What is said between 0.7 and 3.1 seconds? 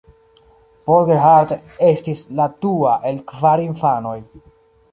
Paul Gerhardt estis la dua